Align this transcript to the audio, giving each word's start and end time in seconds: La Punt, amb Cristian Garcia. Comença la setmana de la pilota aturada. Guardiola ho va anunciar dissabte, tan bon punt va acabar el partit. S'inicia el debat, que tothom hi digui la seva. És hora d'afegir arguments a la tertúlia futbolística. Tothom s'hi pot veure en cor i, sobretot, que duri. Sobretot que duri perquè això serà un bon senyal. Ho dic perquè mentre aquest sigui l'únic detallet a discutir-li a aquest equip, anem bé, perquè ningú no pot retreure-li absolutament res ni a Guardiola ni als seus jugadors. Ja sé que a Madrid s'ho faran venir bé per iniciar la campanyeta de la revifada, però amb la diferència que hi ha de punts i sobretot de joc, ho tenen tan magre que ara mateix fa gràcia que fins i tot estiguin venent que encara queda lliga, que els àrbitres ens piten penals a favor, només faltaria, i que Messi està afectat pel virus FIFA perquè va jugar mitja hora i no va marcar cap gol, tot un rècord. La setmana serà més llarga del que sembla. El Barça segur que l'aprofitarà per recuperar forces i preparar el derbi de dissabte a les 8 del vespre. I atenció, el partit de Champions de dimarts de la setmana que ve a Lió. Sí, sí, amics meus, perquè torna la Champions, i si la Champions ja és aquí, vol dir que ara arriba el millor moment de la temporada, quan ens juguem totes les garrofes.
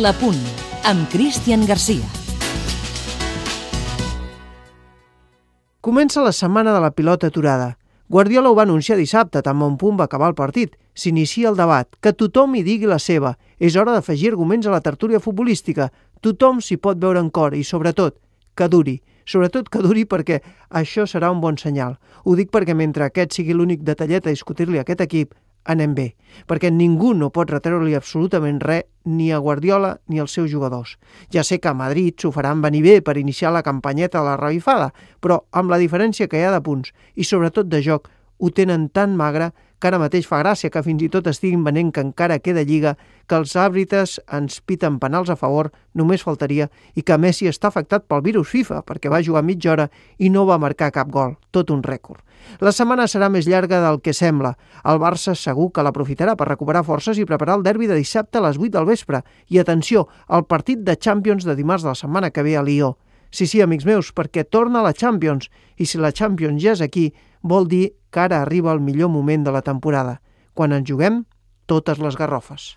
La 0.00 0.14
Punt, 0.16 0.38
amb 0.88 1.04
Cristian 1.12 1.66
Garcia. 1.68 2.06
Comença 5.84 6.22
la 6.24 6.32
setmana 6.32 6.72
de 6.72 6.80
la 6.80 6.94
pilota 6.96 7.28
aturada. 7.28 7.76
Guardiola 8.08 8.48
ho 8.48 8.56
va 8.56 8.64
anunciar 8.64 8.96
dissabte, 8.96 9.42
tan 9.44 9.58
bon 9.60 9.76
punt 9.76 9.98
va 10.00 10.06
acabar 10.08 10.30
el 10.30 10.38
partit. 10.38 10.78
S'inicia 10.94 11.50
el 11.50 11.60
debat, 11.60 11.90
que 12.00 12.14
tothom 12.16 12.56
hi 12.56 12.62
digui 12.64 12.88
la 12.88 12.96
seva. 12.98 13.34
És 13.60 13.76
hora 13.76 13.92
d'afegir 13.92 14.32
arguments 14.32 14.66
a 14.66 14.72
la 14.72 14.80
tertúlia 14.80 15.20
futbolística. 15.20 15.90
Tothom 16.24 16.64
s'hi 16.64 16.80
pot 16.80 16.96
veure 16.96 17.20
en 17.20 17.28
cor 17.28 17.52
i, 17.52 17.60
sobretot, 17.60 18.16
que 18.56 18.72
duri. 18.72 19.02
Sobretot 19.28 19.68
que 19.68 19.84
duri 19.84 20.06
perquè 20.08 20.40
això 20.70 21.04
serà 21.04 21.28
un 21.30 21.44
bon 21.44 21.60
senyal. 21.60 21.98
Ho 22.24 22.32
dic 22.34 22.48
perquè 22.48 22.72
mentre 22.72 23.10
aquest 23.10 23.36
sigui 23.36 23.52
l'únic 23.52 23.84
detallet 23.84 24.24
a 24.24 24.32
discutir-li 24.32 24.80
a 24.80 24.88
aquest 24.88 25.04
equip, 25.04 25.36
anem 25.64 25.94
bé, 25.94 26.06
perquè 26.46 26.70
ningú 26.72 27.12
no 27.14 27.30
pot 27.30 27.50
retreure-li 27.50 27.94
absolutament 27.94 28.60
res 28.62 28.84
ni 29.04 29.32
a 29.32 29.38
Guardiola 29.42 29.96
ni 30.08 30.20
als 30.20 30.34
seus 30.34 30.50
jugadors. 30.50 30.96
Ja 31.34 31.42
sé 31.44 31.58
que 31.60 31.70
a 31.70 31.74
Madrid 31.74 32.18
s'ho 32.18 32.32
faran 32.32 32.62
venir 32.62 32.82
bé 32.82 33.00
per 33.02 33.18
iniciar 33.18 33.52
la 33.52 33.62
campanyeta 33.62 34.20
de 34.20 34.30
la 34.30 34.36
revifada, 34.36 34.92
però 35.20 35.42
amb 35.50 35.70
la 35.70 35.78
diferència 35.78 36.28
que 36.28 36.38
hi 36.38 36.46
ha 36.46 36.54
de 36.54 36.62
punts 36.62 36.92
i 37.14 37.24
sobretot 37.24 37.68
de 37.68 37.82
joc, 37.82 38.08
ho 38.38 38.50
tenen 38.50 38.88
tan 38.90 39.16
magre 39.16 39.52
que 39.82 39.90
ara 39.90 39.98
mateix 39.98 40.28
fa 40.30 40.38
gràcia 40.38 40.70
que 40.70 40.80
fins 40.86 41.02
i 41.02 41.08
tot 41.10 41.26
estiguin 41.26 41.64
venent 41.66 41.88
que 41.90 42.02
encara 42.04 42.38
queda 42.38 42.62
lliga, 42.62 42.92
que 43.26 43.34
els 43.34 43.56
àrbitres 43.58 44.20
ens 44.30 44.60
piten 44.62 45.00
penals 45.02 45.32
a 45.32 45.36
favor, 45.40 45.72
només 45.98 46.22
faltaria, 46.22 46.68
i 46.94 47.02
que 47.02 47.18
Messi 47.18 47.48
està 47.50 47.72
afectat 47.72 48.06
pel 48.06 48.22
virus 48.22 48.52
FIFA 48.54 48.84
perquè 48.86 49.10
va 49.10 49.22
jugar 49.26 49.42
mitja 49.42 49.72
hora 49.72 49.88
i 50.22 50.30
no 50.30 50.46
va 50.46 50.60
marcar 50.62 50.92
cap 50.94 51.10
gol, 51.10 51.34
tot 51.50 51.74
un 51.74 51.82
rècord. 51.82 52.22
La 52.62 52.70
setmana 52.70 53.08
serà 53.10 53.26
més 53.30 53.48
llarga 53.50 53.80
del 53.82 53.98
que 54.02 54.14
sembla. 54.14 54.54
El 54.86 55.02
Barça 55.02 55.34
segur 55.38 55.70
que 55.74 55.82
l'aprofitarà 55.82 56.36
per 56.38 56.46
recuperar 56.52 56.84
forces 56.86 57.18
i 57.18 57.26
preparar 57.26 57.58
el 57.58 57.66
derbi 57.66 57.90
de 57.90 57.98
dissabte 57.98 58.38
a 58.38 58.46
les 58.46 58.58
8 58.58 58.70
del 58.78 58.86
vespre. 58.86 59.22
I 59.50 59.58
atenció, 59.58 60.06
el 60.30 60.46
partit 60.46 60.82
de 60.86 60.96
Champions 60.96 61.46
de 61.46 61.58
dimarts 61.58 61.82
de 61.82 61.90
la 61.90 61.98
setmana 61.98 62.30
que 62.30 62.46
ve 62.46 62.56
a 62.56 62.62
Lió. 62.62 62.96
Sí, 63.32 63.46
sí, 63.46 63.62
amics 63.64 63.86
meus, 63.88 64.10
perquè 64.12 64.44
torna 64.44 64.82
la 64.84 64.92
Champions, 64.92 65.48
i 65.80 65.86
si 65.88 65.98
la 65.98 66.12
Champions 66.12 66.60
ja 66.62 66.74
és 66.76 66.82
aquí, 66.84 67.06
vol 67.42 67.68
dir 67.68 67.98
que 68.10 68.20
ara 68.24 68.40
arriba 68.42 68.72
el 68.72 68.80
millor 68.80 69.10
moment 69.10 69.44
de 69.44 69.52
la 69.52 69.62
temporada, 69.62 70.20
quan 70.54 70.72
ens 70.72 70.88
juguem 70.88 71.24
totes 71.66 71.98
les 71.98 72.16
garrofes. 72.16 72.76